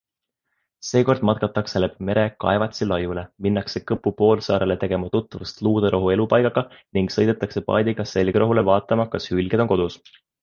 Seekord 0.91 1.19
matkatakse 1.29 1.79
läbi 1.81 2.05
mere 2.07 2.21
Kaevatsi 2.43 2.87
laiule, 2.87 3.25
minnakse 3.47 3.81
Kõpu 3.91 4.13
poolsaarele 4.21 4.77
tegema 4.85 5.11
tutvust 5.17 5.61
luuderohu 5.67 6.09
elupaigaga 6.15 6.63
ning 6.99 7.13
sõidetakse 7.17 7.63
paadiga 7.69 8.07
Selgrahule 8.13 8.65
vaatama, 8.71 9.07
kas 9.17 9.29
hülged 9.35 9.63
on 9.67 9.71
kodus. 9.75 9.99